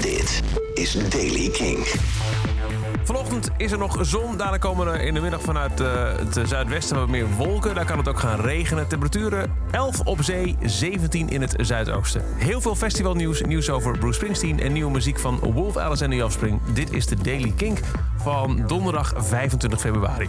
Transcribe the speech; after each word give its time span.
Dit 0.00 0.42
is 0.74 1.08
Daily 1.08 1.48
King. 1.50 1.86
Vanochtend 3.04 3.50
is 3.56 3.72
er 3.72 3.78
nog 3.78 3.98
zon. 4.00 4.36
Daarna 4.36 4.56
komen 4.56 4.86
er 4.86 5.00
in 5.00 5.14
de 5.14 5.20
middag 5.20 5.42
vanuit 5.42 5.80
uh, 5.80 6.12
het 6.16 6.48
zuidwesten 6.48 6.96
wat 6.96 7.08
meer 7.08 7.30
wolken. 7.36 7.74
Daar 7.74 7.84
kan 7.84 7.98
het 7.98 8.08
ook 8.08 8.18
gaan 8.18 8.40
regenen. 8.40 8.88
Temperaturen 8.88 9.52
11 9.70 10.00
op 10.00 10.22
zee, 10.22 10.56
17 10.62 11.28
in 11.28 11.40
het 11.40 11.54
zuidoosten. 11.56 12.22
Heel 12.36 12.60
veel 12.60 12.74
festivalnieuws. 12.74 13.40
Nieuws 13.40 13.70
over 13.70 13.98
Bruce 13.98 14.14
Springsteen 14.14 14.60
en 14.60 14.72
nieuwe 14.72 14.90
muziek 14.90 15.18
van 15.18 15.38
Wolf 15.38 15.76
Alice 15.76 16.04
en 16.04 16.10
The 16.10 16.24
Offspring. 16.24 16.60
Dit 16.72 16.92
is 16.92 17.06
de 17.06 17.16
Daily 17.22 17.52
Kink 17.56 17.78
van 18.24 18.64
donderdag 18.66 19.12
25 19.16 19.80
februari. 19.80 20.28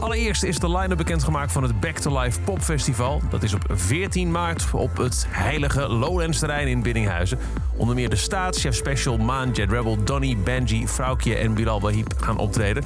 Allereerst 0.00 0.42
is 0.42 0.58
de 0.58 0.70
line-up 0.70 0.96
bekendgemaakt 0.96 1.52
van 1.52 1.62
het 1.62 1.80
Back 1.80 1.98
to 1.98 2.20
Life 2.20 2.40
Pop 2.40 2.60
Festival. 2.62 3.20
Dat 3.30 3.42
is 3.42 3.54
op 3.54 3.62
14 3.68 4.30
maart 4.30 4.70
op 4.72 4.96
het 4.96 5.26
heilige 5.28 5.88
Lowlands 5.88 6.38
terrein 6.38 6.68
in 6.68 6.82
Biddinghuizen. 6.82 7.38
Onder 7.76 7.94
meer 7.94 8.08
de 8.08 8.16
staat, 8.16 8.56
Chef 8.56 8.74
Special, 8.74 9.16
Maan, 9.16 9.50
Jet 9.50 9.70
Rebel, 9.70 10.04
Donny, 10.04 10.36
Benji, 10.44 10.88
Vrouwkje 10.88 11.34
en 11.34 11.54
Bilal 11.54 11.80
Bahib 11.80 12.12
gaan 12.16 12.38
optreden. 12.38 12.84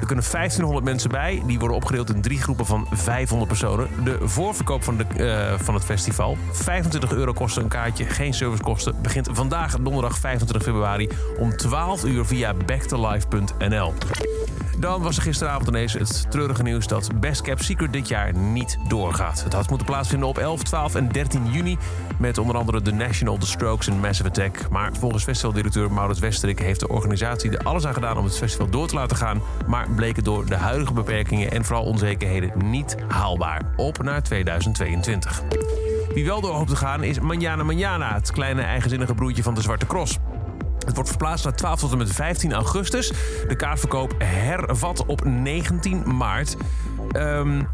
Er 0.00 0.06
kunnen 0.06 0.24
1500 0.30 0.84
mensen 0.84 1.10
bij. 1.10 1.42
Die 1.46 1.58
worden 1.58 1.76
opgedeeld 1.76 2.14
in 2.14 2.20
drie 2.20 2.42
groepen 2.42 2.66
van 2.66 2.86
500 2.90 3.48
personen. 3.48 3.88
De 4.04 4.18
voorverkoop 4.22 4.84
van, 4.84 4.96
de, 4.96 5.04
uh, 5.16 5.58
van 5.58 5.74
het 5.74 5.84
festival. 5.84 6.36
25 6.52 7.12
euro 7.12 7.32
kost 7.32 7.56
een 7.56 7.68
kaartje, 7.68 8.04
geen 8.04 8.34
servicekosten. 8.34 8.94
Begint 9.02 9.28
vandaag, 9.32 9.76
donderdag 9.80 10.18
25 10.18 10.62
februari, 10.62 11.08
om 11.38 11.56
12 11.56 12.04
uur 12.04 12.24
via 12.24 12.54
backtolife.nl. 12.66 13.92
Dan 14.78 15.02
was 15.02 15.16
er 15.16 15.22
gisteravond 15.22 15.68
ineens 15.68 15.92
het 15.92 16.30
treurige 16.30 16.62
nieuws 16.62 16.86
dat 16.86 17.20
Best 17.20 17.42
Cap 17.42 17.60
Secret 17.60 17.92
dit 17.92 18.08
jaar 18.08 18.34
niet 18.34 18.78
doorgaat. 18.88 19.44
Het 19.44 19.52
had 19.52 19.68
moeten 19.68 19.86
plaatsvinden 19.86 20.28
op 20.28 20.38
11, 20.38 20.62
12 20.62 20.94
en 20.94 21.08
13 21.08 21.50
juni 21.50 21.78
met 22.18 22.38
onder 22.38 22.56
andere 22.56 22.82
The 22.82 22.90
National, 22.90 23.38
The 23.38 23.46
Strokes 23.46 23.88
en 23.88 24.00
Massive 24.00 24.28
Attack. 24.28 24.68
Maar 24.70 24.90
volgens 24.98 25.24
festivaldirecteur 25.24 25.92
Maurits 25.92 26.20
Westerik 26.20 26.58
heeft 26.58 26.80
de 26.80 26.88
organisatie 26.88 27.50
er 27.50 27.64
alles 27.64 27.86
aan 27.86 27.94
gedaan 27.94 28.18
om 28.18 28.24
het 28.24 28.36
festival 28.36 28.70
door 28.70 28.88
te 28.88 28.94
laten 28.94 29.16
gaan, 29.16 29.42
maar 29.66 29.90
bleken 29.90 30.24
door 30.24 30.46
de 30.46 30.56
huidige 30.56 30.92
beperkingen 30.92 31.50
en 31.50 31.64
vooral 31.64 31.84
onzekerheden 31.84 32.52
niet 32.70 32.96
haalbaar. 33.08 33.62
Op 33.76 34.02
naar 34.02 34.22
2022. 34.22 35.42
Wie 36.14 36.24
wel 36.24 36.40
door 36.40 36.54
hoopt 36.54 36.68
te 36.68 36.76
gaan 36.76 37.02
is 37.02 37.20
Manjana 37.20 37.62
Manjana, 37.62 38.14
het 38.14 38.32
kleine 38.32 38.62
eigenzinnige 38.62 39.14
broertje 39.14 39.42
van 39.42 39.54
de 39.54 39.60
Zwarte 39.60 39.86
Cross. 39.86 40.18
Het 40.86 40.94
wordt 40.94 41.08
verplaatst 41.08 41.44
naar 41.44 41.54
12 41.54 41.80
tot 41.80 41.92
en 41.92 41.98
met 41.98 42.12
15 42.12 42.52
augustus. 42.52 43.12
De 43.48 43.56
kaartverkoop 43.56 44.14
hervat 44.18 45.06
op 45.06 45.24
19 45.24 46.16
maart. 46.16 46.56
Um, 47.16 47.68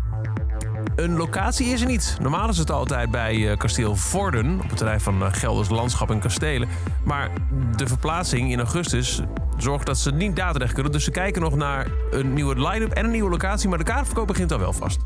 een 0.97 1.17
locatie 1.17 1.67
is 1.67 1.81
er 1.81 1.87
niet. 1.87 2.17
Normaal 2.21 2.49
is 2.49 2.59
het 2.59 2.71
altijd 2.71 3.11
bij 3.11 3.35
uh, 3.35 3.57
kasteel 3.57 3.97
Vorden, 3.97 4.61
op 4.63 4.69
het 4.69 4.77
terrein 4.77 5.01
van 5.01 5.23
uh, 5.23 5.29
Gelders 5.31 5.69
Landschap 5.69 6.11
en 6.11 6.21
Kastelen. 6.21 6.69
Maar 7.05 7.31
de 7.77 7.87
verplaatsing 7.87 8.53
in 8.53 8.59
augustus 8.59 9.23
zorgt 9.57 9.87
dat 9.87 9.99
ze 9.99 10.13
niet 10.13 10.37
daadrecht 10.37 10.73
kunnen. 10.73 10.93
Dus 10.93 11.05
ze 11.05 11.11
kijken 11.11 11.43
nog 11.43 11.57
naar 11.57 11.87
een 12.11 12.35
nieuwe 12.35 12.69
line-up 12.69 12.93
en 12.93 13.05
een 13.05 13.11
nieuwe 13.11 13.31
locatie. 13.31 13.69
Maar 13.69 13.79
de 13.79 13.85
kaartverkoop 13.85 14.27
begint 14.27 14.53
al 14.53 14.59
wel 14.59 14.73
vast. 14.73 14.99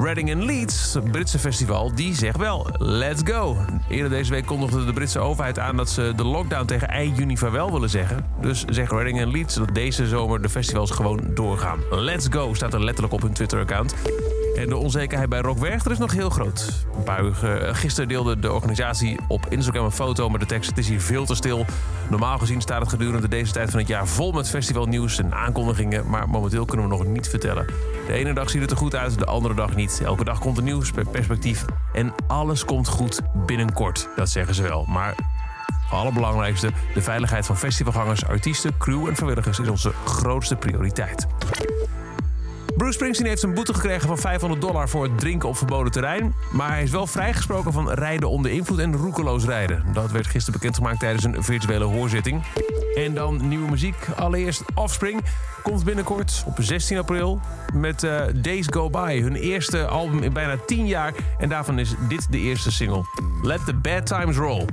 Reading 0.00 0.34
and 0.34 0.42
Leeds, 0.42 0.94
het 0.94 1.10
Britse 1.12 1.38
festival, 1.38 1.94
die 1.94 2.14
zegt 2.14 2.36
wel, 2.36 2.66
let's 2.78 3.22
go. 3.24 3.56
Eerder 3.88 4.10
deze 4.10 4.30
week 4.30 4.46
kondigde 4.46 4.84
de 4.84 4.92
Britse 4.92 5.18
overheid 5.18 5.58
aan 5.58 5.76
dat 5.76 5.90
ze 5.90 6.12
de 6.16 6.24
lockdown 6.24 6.64
tegen 6.64 6.88
eind 6.88 7.16
juni 7.16 7.36
vaarwel 7.36 7.72
willen 7.72 7.90
zeggen. 7.90 8.24
Dus 8.40 8.64
zegt 8.64 8.92
Reading 8.92 9.22
and 9.22 9.32
Leeds 9.32 9.54
dat 9.54 9.74
deze 9.74 10.06
zomer 10.06 10.42
de 10.42 10.48
festivals 10.48 10.90
gewoon 10.90 11.20
doorgaan. 11.34 11.78
Let's 11.90 12.26
go 12.30 12.54
staat 12.54 12.74
er 12.74 12.84
letterlijk 12.84 13.14
op 13.14 13.22
hun 13.22 13.32
Twitter-account. 13.32 13.94
En 14.58 14.68
de 14.68 14.76
onzekerheid 14.76 15.28
bij 15.28 15.40
Rock 15.40 15.58
Werchter 15.58 15.92
is 15.92 15.98
nog 15.98 16.12
heel 16.12 16.30
groot. 16.30 16.86
Uur 17.20 17.62
uh, 17.62 17.74
gisteren 17.74 18.08
deelde 18.08 18.38
de 18.38 18.52
organisatie 18.52 19.18
op 19.28 19.46
Instagram 19.48 19.84
een 19.84 19.90
foto 19.90 20.28
met 20.28 20.40
de 20.40 20.46
tekst: 20.46 20.70
Het 20.70 20.78
is 20.78 20.88
hier 20.88 21.00
veel 21.00 21.24
te 21.24 21.34
stil. 21.34 21.64
Normaal 22.10 22.38
gezien 22.38 22.60
staat 22.60 22.80
het 22.80 22.88
gedurende 22.88 23.28
deze 23.28 23.52
tijd 23.52 23.70
van 23.70 23.78
het 23.78 23.88
jaar 23.88 24.06
vol 24.06 24.32
met 24.32 24.48
festivalnieuws 24.48 25.18
en 25.18 25.34
aankondigingen. 25.34 26.08
Maar 26.08 26.28
momenteel 26.28 26.64
kunnen 26.64 26.88
we 26.88 26.96
nog 26.96 27.06
niet 27.06 27.28
vertellen. 27.28 27.66
De 28.06 28.12
ene 28.12 28.34
dag 28.34 28.50
ziet 28.50 28.60
het 28.60 28.70
er 28.70 28.76
goed 28.76 28.94
uit, 28.94 29.18
de 29.18 29.26
andere 29.26 29.54
dag 29.54 29.74
niet. 29.74 30.00
Elke 30.04 30.24
dag 30.24 30.38
komt 30.38 30.56
er 30.56 30.62
nieuws 30.62 30.90
perspectief. 31.10 31.64
En 31.92 32.14
alles 32.26 32.64
komt 32.64 32.88
goed 32.88 33.20
binnenkort, 33.46 34.08
dat 34.16 34.28
zeggen 34.28 34.54
ze 34.54 34.62
wel. 34.62 34.84
Maar 34.84 35.14
allerbelangrijkste, 35.90 36.70
de 36.94 37.02
veiligheid 37.02 37.46
van 37.46 37.56
festivalgangers, 37.56 38.26
artiesten, 38.26 38.76
crew 38.78 39.06
en 39.06 39.14
vrijwilligers 39.14 39.58
is 39.58 39.68
onze 39.68 39.92
grootste 40.04 40.56
prioriteit. 40.56 41.26
Bruce 42.78 42.92
Springsteen 42.92 43.26
heeft 43.26 43.42
een 43.42 43.54
boete 43.54 43.74
gekregen 43.74 44.08
van 44.08 44.18
500 44.18 44.60
dollar 44.60 44.88
voor 44.88 45.02
het 45.02 45.18
drinken 45.18 45.48
op 45.48 45.56
verboden 45.56 45.92
terrein. 45.92 46.34
Maar 46.52 46.68
hij 46.68 46.82
is 46.82 46.90
wel 46.90 47.06
vrijgesproken 47.06 47.72
van 47.72 47.90
rijden 47.90 48.28
onder 48.28 48.50
invloed 48.50 48.78
en 48.78 48.96
roekeloos 48.96 49.44
rijden. 49.44 49.84
Dat 49.92 50.10
werd 50.10 50.26
gisteren 50.26 50.60
bekendgemaakt 50.60 51.00
tijdens 51.00 51.24
een 51.24 51.44
virtuele 51.44 51.84
hoorzitting. 51.84 52.42
En 52.94 53.14
dan 53.14 53.48
nieuwe 53.48 53.70
muziek. 53.70 54.08
Allereerst 54.16 54.62
Offspring 54.74 55.20
komt 55.62 55.84
binnenkort 55.84 56.42
op 56.46 56.56
16 56.58 56.98
april 56.98 57.40
met 57.74 58.02
uh, 58.02 58.22
Days 58.34 58.66
Go 58.70 58.90
By. 58.90 59.20
Hun 59.20 59.34
eerste 59.34 59.86
album 59.86 60.22
in 60.22 60.32
bijna 60.32 60.56
10 60.66 60.86
jaar. 60.86 61.12
En 61.38 61.48
daarvan 61.48 61.78
is 61.78 61.94
dit 62.08 62.26
de 62.30 62.38
eerste 62.38 62.72
single. 62.72 63.02
Let 63.42 63.60
the 63.64 63.74
Bad 63.74 64.06
Times 64.06 64.36
Roll. 64.36 64.64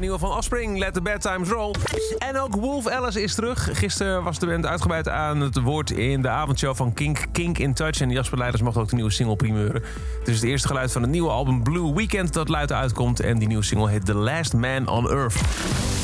Nieuwe 0.00 0.18
van 0.18 0.30
Offspring, 0.30 0.78
Let 0.78 0.94
the 0.94 1.00
Bad 1.00 1.20
Times 1.20 1.48
Roll. 1.48 1.74
En 2.18 2.38
ook 2.38 2.54
Wolf 2.54 2.86
Alice 2.86 3.22
is 3.22 3.34
terug. 3.34 3.68
Gisteren 3.72 4.22
was 4.22 4.38
de 4.38 4.46
band 4.46 4.66
uitgebreid 4.66 5.08
aan 5.08 5.40
het 5.40 5.60
woord 5.60 5.90
in 5.90 6.22
de 6.22 6.28
avondshow 6.28 6.76
van 6.76 6.94
Kink, 6.94 7.26
Kink 7.32 7.58
in 7.58 7.74
Touch. 7.74 8.00
En 8.00 8.10
Jasper 8.10 8.38
Leiders 8.38 8.62
mocht 8.62 8.76
ook 8.76 8.88
de 8.88 8.94
nieuwe 8.94 9.10
single 9.10 9.36
primeuren. 9.36 9.82
Het 10.18 10.28
is 10.28 10.34
het 10.34 10.44
eerste 10.44 10.68
geluid 10.68 10.92
van 10.92 11.02
het 11.02 11.10
nieuwe 11.10 11.30
album 11.30 11.62
Blue 11.62 11.94
Weekend 11.94 12.32
dat 12.32 12.48
luid 12.48 12.72
uitkomt. 12.72 13.20
En 13.20 13.38
die 13.38 13.48
nieuwe 13.48 13.64
single 13.64 13.90
heet 13.90 14.06
The 14.06 14.14
Last 14.14 14.52
Man 14.52 14.88
on 14.88 15.10
Earth. 15.10 16.03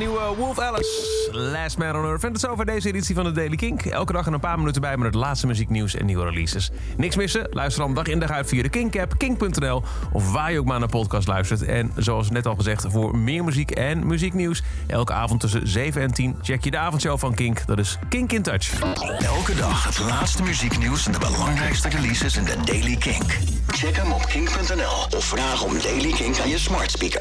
Nieuwe 0.00 0.34
Wolf 0.36 0.58
Alice, 0.58 1.28
Last 1.30 1.78
Man 1.78 1.96
on 1.96 2.04
Earth. 2.04 2.24
En 2.24 2.32
dat 2.32 2.42
is 2.42 2.48
over 2.48 2.66
deze 2.66 2.88
editie 2.88 3.14
van 3.14 3.24
de 3.24 3.32
Daily 3.32 3.56
Kink. 3.56 3.84
Elke 3.84 4.12
dag 4.12 4.26
een 4.26 4.40
paar 4.40 4.58
minuten 4.58 4.80
bij 4.80 4.96
met 4.96 5.06
het 5.06 5.14
laatste 5.14 5.46
muzieknieuws 5.46 5.94
en 5.94 6.06
nieuwe 6.06 6.24
releases. 6.24 6.70
Niks 6.96 7.16
missen? 7.16 7.46
Luister 7.50 7.82
dan 7.82 7.94
dag 7.94 8.06
in 8.06 8.18
dag 8.18 8.30
uit 8.30 8.48
via 8.48 8.62
de 8.62 8.68
Kink-app, 8.68 9.18
kink.nl... 9.18 9.82
of 10.12 10.32
waar 10.32 10.52
je 10.52 10.58
ook 10.58 10.66
maar 10.66 10.78
naar 10.78 10.88
podcast 10.88 11.28
luistert. 11.28 11.62
En 11.62 11.92
zoals 11.96 12.30
net 12.30 12.46
al 12.46 12.54
gezegd, 12.54 12.84
voor 12.88 13.16
meer 13.16 13.44
muziek 13.44 13.70
en 13.70 14.06
muzieknieuws... 14.06 14.62
elke 14.86 15.12
avond 15.12 15.40
tussen 15.40 15.68
7 15.68 16.02
en 16.02 16.12
10 16.12 16.36
check 16.42 16.64
je 16.64 16.70
de 16.70 16.78
avondshow 16.78 17.18
van 17.18 17.34
Kink. 17.34 17.66
Dat 17.66 17.78
is 17.78 17.98
Kink 18.08 18.32
in 18.32 18.42
Touch. 18.42 18.80
Elke 19.18 19.54
dag 19.54 19.84
het 19.84 19.98
laatste 19.98 20.42
muzieknieuws 20.42 21.06
en 21.06 21.12
de 21.12 21.18
belangrijkste 21.18 21.88
releases 21.88 22.36
in 22.36 22.44
de 22.44 22.56
Daily 22.64 22.96
Kink. 22.96 23.38
Check 23.66 23.96
hem 23.96 24.12
op 24.12 24.26
kink.nl 24.26 25.18
of 25.18 25.24
vraag 25.24 25.64
om 25.64 25.72
Daily 25.82 26.10
Kink 26.10 26.38
aan 26.38 26.48
je 26.48 26.58
smart 26.58 26.90
speaker. 26.90 27.18